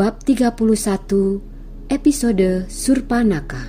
[0.00, 3.68] Bab 31 Episode Surpanaka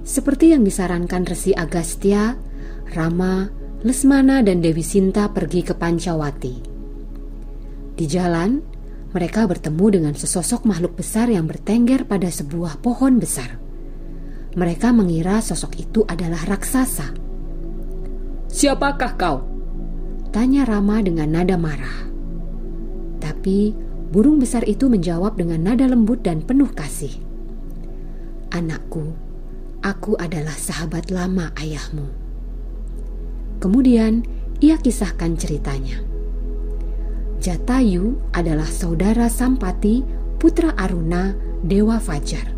[0.00, 2.32] Seperti yang disarankan Resi Agastya,
[2.96, 3.52] Rama,
[3.84, 6.54] Lesmana, dan Dewi Sinta pergi ke Pancawati.
[7.92, 8.64] Di jalan,
[9.12, 13.60] mereka bertemu dengan sesosok makhluk besar yang bertengger pada sebuah pohon besar.
[14.56, 17.12] Mereka mengira sosok itu adalah raksasa.
[18.48, 19.44] Siapakah kau?
[20.32, 22.13] Tanya Rama dengan nada marah.
[23.44, 23.76] Tapi
[24.08, 27.12] burung besar itu menjawab dengan nada lembut dan penuh kasih.
[28.48, 29.12] Anakku,
[29.84, 32.08] aku adalah sahabat lama ayahmu.
[33.60, 34.24] Kemudian
[34.64, 36.00] ia kisahkan ceritanya.
[37.36, 40.00] Jatayu adalah saudara Sampati,
[40.40, 42.48] putra Aruna, Dewa Fajar.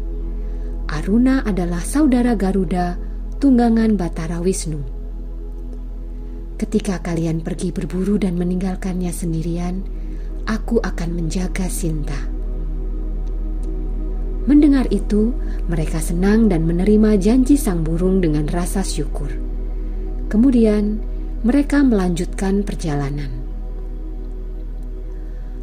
[0.87, 2.95] Aruna adalah saudara Garuda,
[3.43, 4.87] tunggangan Batara Wisnu.
[6.63, 9.96] Ketika kalian pergi berburu dan meninggalkannya sendirian,
[10.47, 12.17] aku akan menjaga Sinta.
[14.47, 15.35] Mendengar itu,
[15.67, 19.27] mereka senang dan menerima janji sang burung dengan rasa syukur.
[20.31, 21.03] Kemudian,
[21.43, 23.31] mereka melanjutkan perjalanan.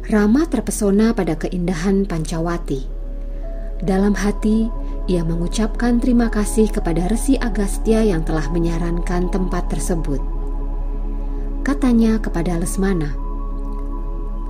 [0.04, 2.84] Rama terpesona pada keindahan Pancawati.
[3.80, 4.68] Dalam hati,
[5.08, 10.20] ia mengucapkan terima kasih kepada Resi Agastya yang telah menyarankan tempat tersebut.
[11.64, 13.23] Katanya kepada Lesmana,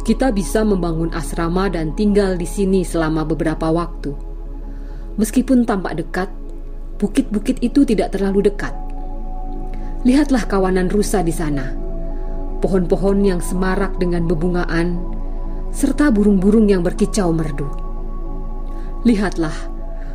[0.04, 4.12] kita bisa membangun asrama dan tinggal di sini selama beberapa waktu.
[5.16, 6.28] Meskipun tampak dekat,
[7.00, 8.76] bukit-bukit itu tidak terlalu dekat.
[10.04, 11.72] Lihatlah kawanan rusa di sana.
[12.60, 15.00] Pohon-pohon yang semarak dengan bebungaan,
[15.72, 17.64] serta burung-burung yang berkicau merdu.
[19.08, 19.56] Lihatlah,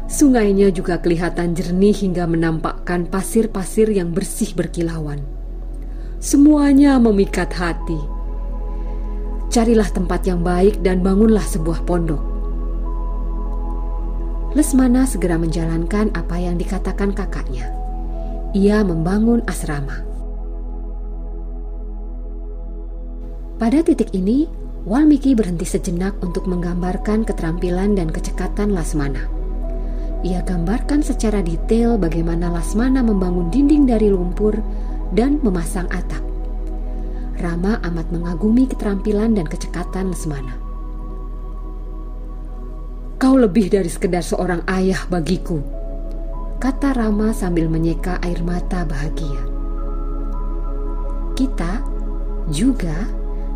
[0.05, 5.25] sungainya juga kelihatan jernih hingga menampakkan pasir-pasir yang bersih berkilauan.
[6.21, 8.18] Semuanya memikat hati
[9.49, 12.21] Carilah tempat yang baik dan bangunlah sebuah pondok.
[14.53, 17.73] Lesmana segera menjalankan apa yang dikatakan kakaknya.
[18.53, 20.05] Ia membangun asrama.
[23.57, 24.45] Pada titik ini,
[24.85, 29.25] Walmiki berhenti sejenak untuk menggambarkan keterampilan dan kecekatan Lasmana.
[30.21, 34.53] Ia gambarkan secara detail bagaimana Lasmana membangun dinding dari lumpur
[35.17, 36.28] dan memasang atap.
[37.39, 40.59] Rama amat mengagumi keterampilan dan kecekatan Lesmana.
[43.15, 45.63] Kau lebih dari sekedar seorang ayah bagiku,
[46.59, 49.43] kata Rama sambil menyeka air mata bahagia.
[51.39, 51.79] Kita
[52.51, 53.07] juga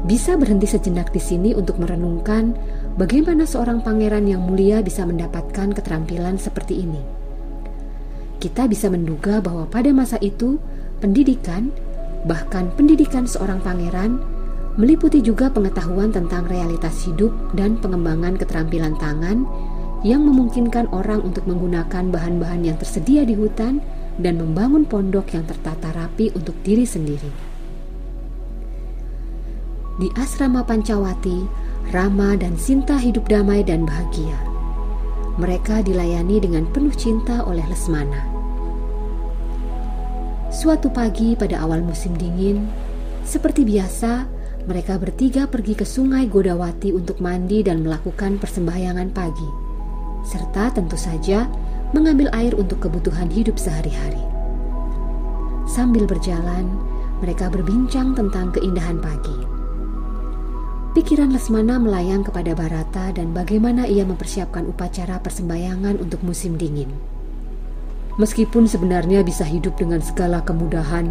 [0.03, 2.55] bisa berhenti sejenak di sini untuk merenungkan
[2.99, 6.99] bagaimana seorang pangeran yang mulia bisa mendapatkan keterampilan seperti ini.
[8.43, 10.59] Kita bisa menduga bahwa pada masa itu
[10.99, 11.71] pendidikan
[12.23, 14.19] Bahkan pendidikan seorang pangeran
[14.79, 19.45] meliputi juga pengetahuan tentang realitas hidup dan pengembangan keterampilan tangan
[20.01, 23.79] yang memungkinkan orang untuk menggunakan bahan-bahan yang tersedia di hutan
[24.19, 27.53] dan membangun pondok yang tertata rapi untuk diri sendiri.
[30.01, 31.45] Di asrama Pancawati,
[31.93, 34.35] Rama dan Sinta hidup damai dan bahagia.
[35.37, 38.32] Mereka dilayani dengan penuh cinta oleh Lesmana.
[40.63, 42.63] Suatu pagi pada awal musim dingin,
[43.27, 44.23] seperti biasa,
[44.63, 49.49] mereka bertiga pergi ke sungai Godawati untuk mandi dan melakukan persembahyangan pagi,
[50.23, 51.51] serta tentu saja
[51.91, 54.23] mengambil air untuk kebutuhan hidup sehari-hari.
[55.67, 56.71] Sambil berjalan,
[57.19, 59.35] mereka berbincang tentang keindahan pagi.
[60.95, 67.12] Pikiran Lesmana melayang kepada Barata dan bagaimana ia mempersiapkan upacara persembahyangan untuk musim dingin.
[68.13, 71.09] Meskipun sebenarnya bisa hidup dengan segala kemudahan,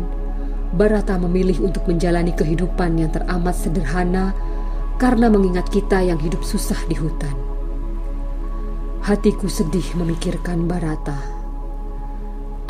[0.73, 4.33] Barata memilih untuk menjalani kehidupan yang teramat sederhana
[4.97, 7.35] karena mengingat kita yang hidup susah di hutan.
[9.03, 11.19] Hatiku sedih memikirkan Barata.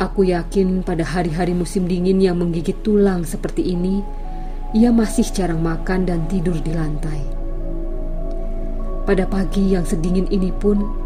[0.01, 4.01] Aku yakin pada hari-hari musim dingin yang menggigit tulang seperti ini,
[4.73, 7.21] ia masih jarang makan dan tidur di lantai.
[9.05, 11.02] Pada pagi yang sedingin ini pun,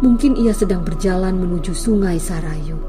[0.00, 2.80] Mungkin ia sedang berjalan menuju sungai Sarayu.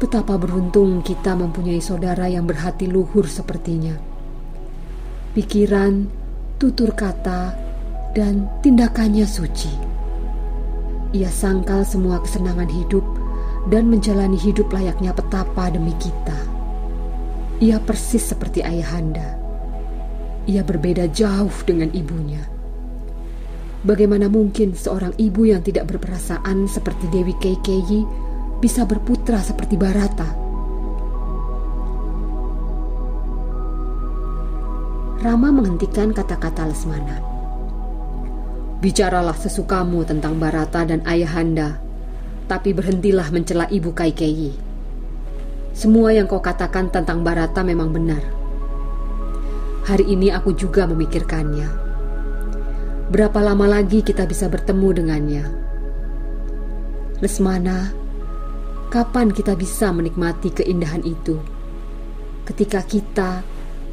[0.00, 3.92] Betapa beruntung kita mempunyai saudara yang berhati luhur sepertinya.
[5.36, 6.08] Pikiran,
[6.56, 7.52] tutur kata,
[8.16, 9.68] dan tindakannya suci.
[11.12, 13.04] Ia sangkal semua kesenangan hidup
[13.68, 16.40] dan menjalani hidup layaknya petapa demi kita.
[17.60, 19.36] Ia persis seperti ayahanda.
[20.48, 22.59] Ia berbeda jauh dengan ibunya.
[23.80, 28.04] Bagaimana mungkin seorang ibu yang tidak berperasaan seperti Dewi Keikeyi
[28.60, 30.28] bisa berputra seperti Barata?
[35.24, 37.24] Rama menghentikan kata-kata Lesmana.
[38.84, 41.80] Bicaralah sesukamu tentang Barata dan Ayahanda,
[42.52, 44.52] tapi berhentilah mencela ibu Kaikeyi.
[45.72, 48.20] Semua yang kau katakan tentang Barata memang benar.
[49.88, 51.79] Hari ini aku juga memikirkannya.
[53.10, 55.44] Berapa lama lagi kita bisa bertemu dengannya?
[57.18, 57.90] Lesmana,
[58.86, 61.42] kapan kita bisa menikmati keindahan itu?
[62.46, 63.42] Ketika kita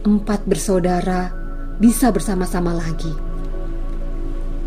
[0.05, 1.33] empat bersaudara
[1.81, 3.09] bisa bersama-sama lagi.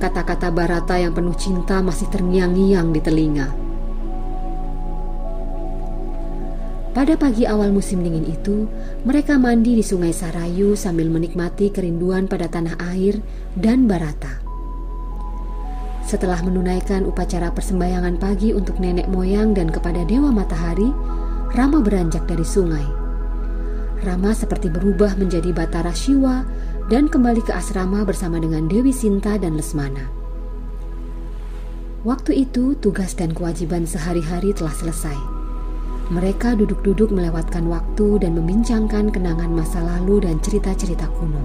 [0.02, 3.59] Kata-kata Barata yang penuh cinta masih terngiang-ngiang di telinga.
[7.00, 8.69] Pada pagi awal musim dingin itu,
[9.08, 13.25] mereka mandi di sungai Sarayu sambil menikmati kerinduan pada tanah air
[13.56, 14.44] dan Barata.
[16.05, 20.93] Setelah menunaikan upacara persembahyangan pagi untuk nenek moyang dan kepada dewa matahari,
[21.56, 22.85] Rama beranjak dari sungai.
[24.05, 26.44] Rama seperti berubah menjadi Batara Shiva
[26.93, 30.05] dan kembali ke asrama bersama dengan Dewi Sinta dan Lesmana.
[32.05, 35.39] Waktu itu, tugas dan kewajiban sehari-hari telah selesai.
[36.10, 41.38] Mereka duduk-duduk melewatkan waktu dan membincangkan kenangan masa lalu dan cerita-cerita kuno.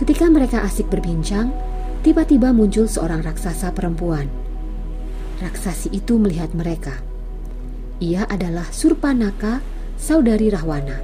[0.00, 1.52] Ketika mereka asik berbincang,
[2.00, 4.32] tiba-tiba muncul seorang raksasa perempuan.
[5.44, 6.96] Raksasi itu melihat mereka.
[8.00, 9.60] Ia adalah Surpanaka
[10.00, 10.96] saudari Rahwana.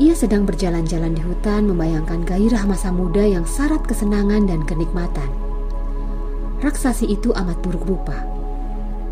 [0.00, 5.28] Ia sedang berjalan-jalan di hutan membayangkan gairah masa muda yang syarat kesenangan dan kenikmatan.
[6.64, 8.16] Raksasi itu amat buruk rupa.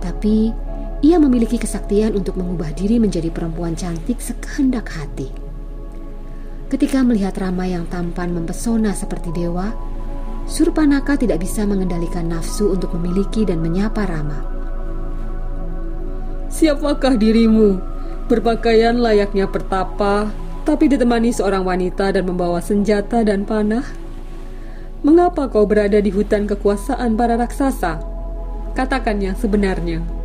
[0.01, 0.57] Tapi
[1.05, 5.29] ia memiliki kesaktian untuk mengubah diri menjadi perempuan cantik sekehendak hati.
[6.73, 9.71] Ketika melihat Rama yang tampan mempesona seperti dewa,
[10.47, 14.47] Surpanaka tidak bisa mengendalikan nafsu untuk memiliki dan menyapa Rama.
[16.47, 17.83] Siapakah dirimu?
[18.31, 20.31] Berpakaian layaknya pertapa,
[20.63, 23.87] tapi ditemani seorang wanita dan membawa senjata dan panah.
[25.03, 28.03] Mengapa kau berada di hutan kekuasaan para raksasa?
[28.75, 30.16] Katakan yang sebenarnya.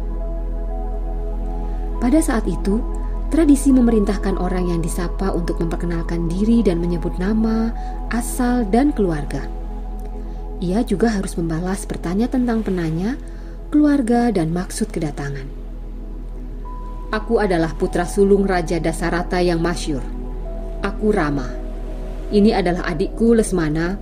[2.02, 2.82] Pada saat itu,
[3.30, 7.70] tradisi memerintahkan orang yang disapa untuk memperkenalkan diri dan menyebut nama,
[8.10, 9.46] asal, dan keluarga.
[10.66, 13.22] Ia juga harus membalas bertanya tentang penanya,
[13.70, 15.46] keluarga, dan maksud kedatangan.
[17.14, 20.02] Aku adalah putra sulung Raja Dasarata yang masyur.
[20.82, 21.54] Aku Rama.
[22.34, 24.02] Ini adalah adikku Lesmana,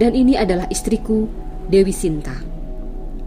[0.00, 1.28] dan ini adalah istriku
[1.68, 2.40] Dewi Sinta.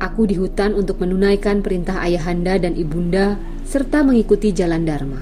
[0.02, 3.38] Aku di hutan untuk menunaikan perintah ayahanda dan ibunda
[3.68, 5.20] serta mengikuti jalan Dharma.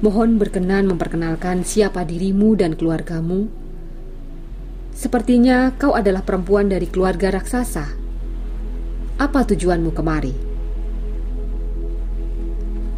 [0.00, 3.52] Mohon berkenan memperkenalkan siapa dirimu dan keluargamu.
[4.96, 7.84] Sepertinya kau adalah perempuan dari keluarga raksasa.
[9.20, 10.32] Apa tujuanmu kemari?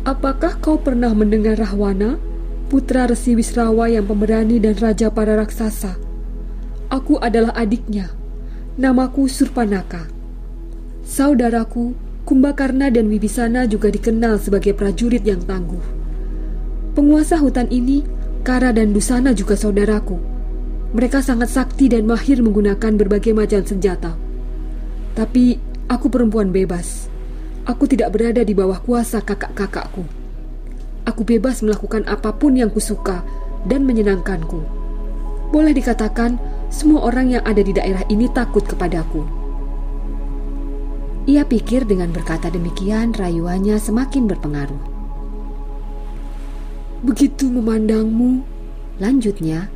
[0.07, 2.15] Apakah kau pernah mendengar Rahwana,
[2.71, 5.99] putra Resi Wisrawa yang pemberani dan raja para raksasa?
[6.87, 8.15] Aku adalah adiknya.
[8.79, 10.07] Namaku Surpanaka.
[11.03, 15.81] Saudaraku, Kumbakarna dan Wibisana juga dikenal sebagai prajurit yang tangguh.
[16.97, 18.01] Penguasa hutan ini,
[18.41, 20.17] Kara dan Dusana juga saudaraku.
[20.97, 24.17] Mereka sangat sakti dan mahir menggunakan berbagai macam senjata.
[25.13, 27.13] Tapi aku perempuan bebas.
[27.69, 30.09] Aku tidak berada di bawah kuasa kakak-kakakku.
[31.05, 33.21] Aku bebas melakukan apa pun yang kusuka
[33.69, 34.65] dan menyenangkanku.
[35.53, 36.41] Boleh dikatakan,
[36.73, 39.44] semua orang yang ada di daerah ini takut kepadaku.
[41.25, 44.83] Ia pikir dengan berkata demikian, rayuannya semakin berpengaruh.
[47.05, 48.45] Begitu memandangmu,
[49.01, 49.73] lanjutnya,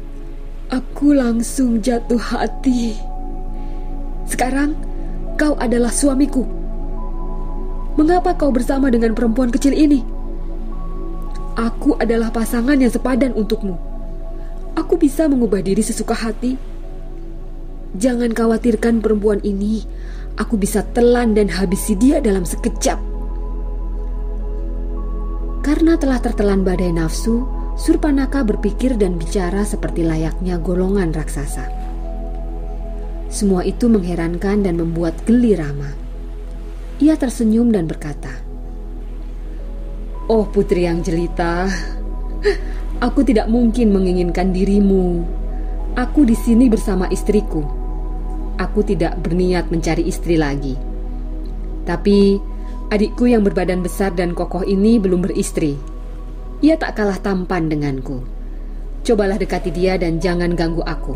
[0.69, 2.97] aku langsung jatuh hati.
[4.29, 4.77] Sekarang,
[5.41, 6.59] kau adalah suamiku
[7.99, 10.07] Mengapa kau bersama dengan perempuan kecil ini?
[11.59, 13.75] Aku adalah pasangan yang sepadan untukmu.
[14.79, 16.55] Aku bisa mengubah diri sesuka hati.
[17.99, 19.83] Jangan khawatirkan perempuan ini.
[20.39, 22.99] Aku bisa telan dan habisi dia dalam sekejap.
[25.67, 31.71] Karena telah tertelan badai nafsu, Surpanaka berpikir dan bicara seperti layaknya golongan raksasa.
[33.31, 35.95] Semua itu mengherankan dan membuat geli Rama.
[36.99, 38.35] Ia tersenyum dan berkata,
[40.27, 41.71] "Oh, putri yang jelita,
[43.07, 45.23] aku tidak mungkin menginginkan dirimu.
[45.95, 47.78] Aku di sini bersama istriku.
[48.59, 50.75] Aku tidak berniat mencari istri lagi.
[51.87, 52.43] Tapi
[52.91, 55.79] adikku yang berbadan besar dan kokoh ini belum beristri.
[56.59, 58.27] Ia tak kalah tampan denganku.
[59.07, 61.15] Cobalah dekati dia dan jangan ganggu aku.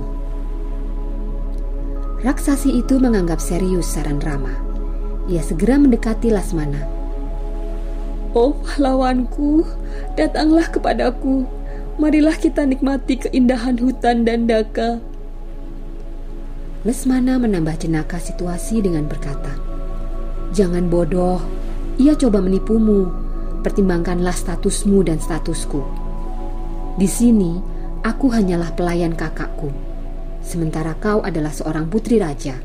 [2.22, 4.54] Raksasi itu menganggap serius saran Rama.
[5.26, 6.86] Ia segera mendekati Lasmana.
[8.32, 9.66] Oh pahlawanku,
[10.14, 11.42] datanglah kepadaku.
[11.98, 15.02] Marilah kita nikmati keindahan hutan dan daka.
[16.82, 19.54] Lesmana menambah jenaka situasi dengan berkata,
[20.50, 21.38] Jangan bodoh,
[21.96, 23.08] ia coba menipumu.
[23.62, 25.80] Pertimbangkanlah statusmu dan statusku.
[26.98, 27.62] Di sini,
[28.02, 29.70] aku hanyalah pelayan kakakku,
[30.42, 32.58] sementara kau adalah seorang putri raja.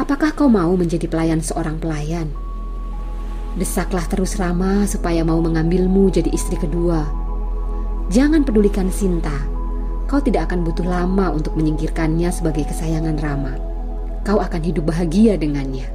[0.00, 2.32] Apakah kau mau menjadi pelayan seorang pelayan?
[3.60, 7.24] Desaklah terus Rama supaya mau mengambilmu jadi istri kedua
[8.12, 9.53] Jangan pedulikan Sinta.
[10.14, 13.58] Kau tidak akan butuh lama untuk menyingkirkannya sebagai kesayangan Rama.
[14.22, 15.90] Kau akan hidup bahagia dengannya.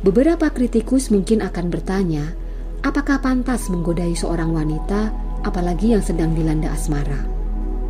[0.00, 2.32] Beberapa kritikus mungkin akan bertanya,
[2.80, 5.12] apakah pantas menggodai seorang wanita,
[5.44, 7.20] apalagi yang sedang dilanda asmara?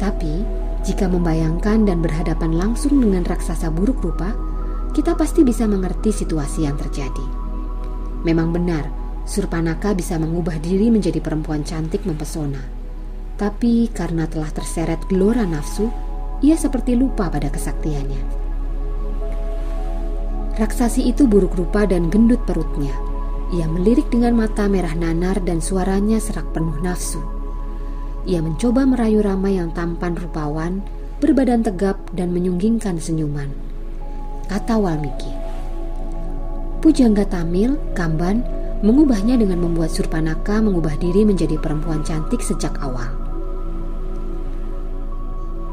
[0.03, 0.43] Tapi,
[0.83, 4.35] jika membayangkan dan berhadapan langsung dengan raksasa buruk rupa,
[4.91, 7.27] kita pasti bisa mengerti situasi yang terjadi.
[8.27, 8.91] Memang benar,
[9.23, 12.80] Surpanaka bisa mengubah diri menjadi perempuan cantik mempesona.
[13.41, 15.89] Tapi karena telah terseret gelora nafsu,
[16.45, 18.21] ia seperti lupa pada kesaktiannya.
[20.61, 22.93] Raksasi itu buruk rupa dan gendut perutnya.
[23.57, 27.25] Ia melirik dengan mata merah nanar dan suaranya serak penuh nafsu.
[28.29, 30.85] Ia mencoba merayu Rama yang tampan rupawan,
[31.25, 33.49] berbadan tegap dan menyunggingkan senyuman.
[34.53, 35.33] Kata Walmiki.
[36.85, 38.45] Pujangga Tamil, Kamban,
[38.85, 43.20] mengubahnya dengan membuat Surpanaka mengubah diri menjadi perempuan cantik sejak awal.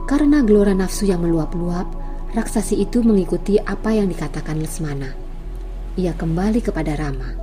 [0.07, 1.83] Karena gelora nafsu yang meluap-luap,
[2.31, 5.11] raksasi itu mengikuti apa yang dikatakan Lesmana.
[5.99, 7.35] Ia kembali kepada Rama.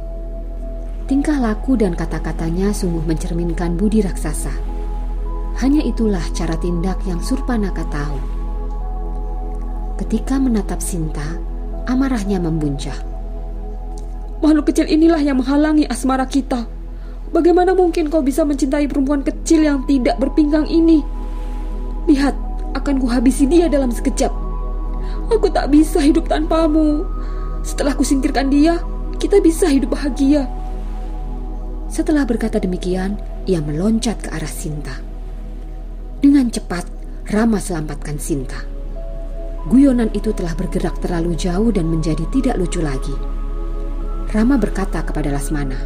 [1.04, 4.48] Tingkah laku dan kata-katanya sungguh mencerminkan budi raksasa.
[5.60, 8.16] Hanya itulah cara tindak yang Surpanaka tahu.
[10.00, 11.36] Ketika menatap Sinta,
[11.84, 12.96] amarahnya membuncah.
[14.40, 16.64] Makhluk kecil inilah yang menghalangi asmara kita.
[17.28, 21.04] Bagaimana mungkin kau bisa mencintai perempuan kecil yang tidak berpinggang ini?
[22.08, 22.43] Lihat,
[22.74, 24.30] akan kuhabisi dia dalam sekejap.
[25.32, 27.06] Aku tak bisa hidup tanpamu.
[27.64, 28.82] Setelah kusingkirkan dia,
[29.16, 30.44] kita bisa hidup bahagia.
[31.88, 33.16] Setelah berkata demikian,
[33.48, 34.98] ia meloncat ke arah Sinta.
[36.20, 36.84] Dengan cepat,
[37.30, 38.60] Rama selamatkan Sinta.
[39.64, 43.16] Guyonan itu telah bergerak terlalu jauh dan menjadi tidak lucu lagi.
[44.28, 45.78] Rama berkata kepada Lasmana,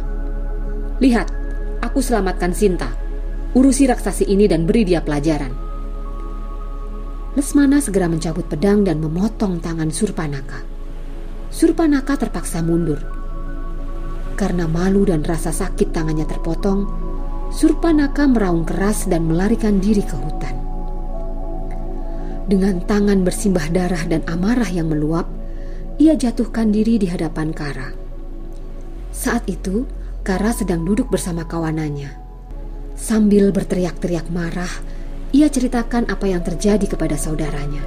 [0.99, 1.31] Lihat,
[1.79, 2.91] aku selamatkan Sinta.
[3.55, 5.68] Urusi raksasi ini dan beri dia pelajaran.
[7.37, 10.65] Lesmana segera mencabut pedang dan memotong tangan Surpanaka.
[11.53, 12.97] Surpanaka terpaksa mundur.
[14.33, 16.89] Karena malu dan rasa sakit tangannya terpotong,
[17.49, 20.55] Surpanaka meraung keras dan melarikan diri ke hutan.
[22.49, 25.29] Dengan tangan bersimbah darah dan amarah yang meluap,
[26.01, 27.93] ia jatuhkan diri di hadapan Kara.
[29.13, 29.85] Saat itu,
[30.25, 32.09] Kara sedang duduk bersama kawanannya.
[32.97, 34.69] Sambil berteriak-teriak marah,
[35.29, 37.85] ia ceritakan apa yang terjadi kepada saudaranya.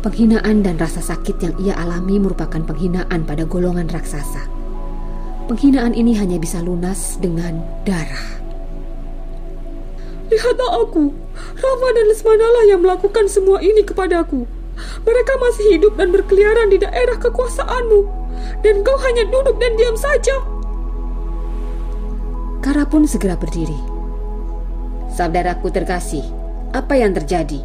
[0.00, 4.48] Penghinaan dan rasa sakit yang ia alami merupakan penghinaan pada golongan raksasa.
[5.50, 8.38] Penghinaan ini hanya bisa lunas dengan darah.
[10.26, 11.14] Lihatlah aku,
[11.58, 14.46] Rama dan Lesmanalah yang melakukan semua ini kepadaku.
[15.06, 18.00] Mereka masih hidup dan berkeliaran di daerah kekuasaanmu
[18.60, 20.36] dan kau hanya duduk dan diam saja.
[22.60, 23.95] Kara pun segera berdiri.
[25.16, 26.20] Saudaraku terkasih,
[26.76, 27.64] apa yang terjadi?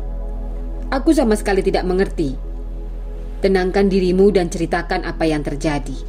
[0.88, 2.31] Aku sama sekali tidak mengerti.
[3.43, 6.00] Tenangkan dirimu dan ceritakan apa yang terjadi.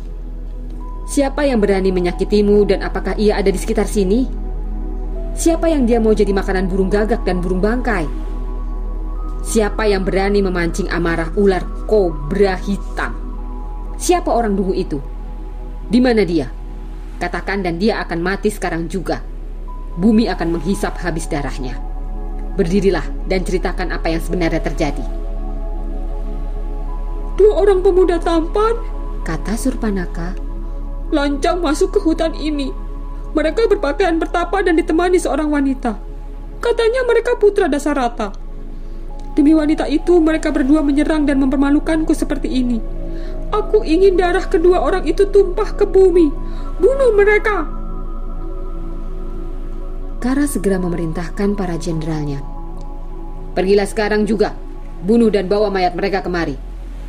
[1.02, 4.22] Siapa yang berani menyakitimu dan apakah ia ada di sekitar sini?
[5.34, 8.06] Siapa yang dia mau jadi makanan burung gagak dan burung bangkai?
[9.42, 13.18] Siapa yang berani memancing amarah ular kobra hitam?
[13.98, 15.02] Siapa orang dungu itu?
[15.90, 16.46] Di mana dia?
[17.18, 19.31] Katakan dan dia akan mati sekarang juga.
[20.00, 21.76] Bumi akan menghisap habis darahnya.
[22.56, 25.04] Berdirilah dan ceritakan apa yang sebenarnya terjadi.
[27.36, 28.76] Dua orang pemuda tampan,
[29.24, 30.36] kata Surpanaka,
[31.12, 32.72] lancang masuk ke hutan ini.
[33.32, 35.96] Mereka berpakaian bertapa dan ditemani seorang wanita.
[36.60, 38.32] Katanya mereka putra Dasarata.
[39.32, 42.78] Demi wanita itu, mereka berdua menyerang dan mempermalukanku seperti ini.
[43.48, 46.28] Aku ingin darah kedua orang itu tumpah ke bumi.
[46.80, 47.81] Bunuh mereka.
[50.22, 52.38] Kara segera memerintahkan para jenderalnya.
[53.58, 54.54] Pergilah sekarang juga.
[55.02, 56.54] Bunuh dan bawa mayat mereka kemari.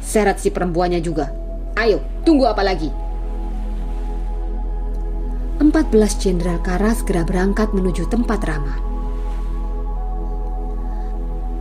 [0.02, 1.30] Seret si perempuannya juga.
[1.78, 2.90] Ayo, tunggu apa lagi?
[5.62, 5.70] 14
[6.18, 8.82] Jenderal Kara segera berangkat menuju tempat Rama.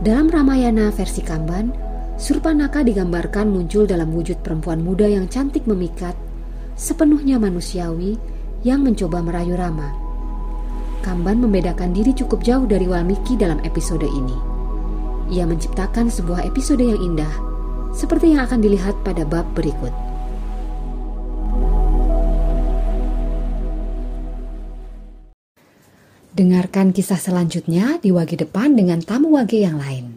[0.01, 1.69] Dalam Ramayana versi Kamban,
[2.17, 6.17] Surpanaka digambarkan muncul dalam wujud perempuan muda yang cantik memikat,
[6.73, 8.17] sepenuhnya manusiawi
[8.65, 10.02] yang mencoba merayu Rama.
[11.03, 14.39] Kamban membedakan diri cukup jauh dari Walmiki dalam episode ini.
[15.35, 17.29] Ia menciptakan sebuah episode yang indah,
[17.91, 19.91] seperti yang akan dilihat pada bab berikut.
[26.33, 30.12] Dengarkan kisah selanjutnya di wage depan dengan tamu wage yang lain.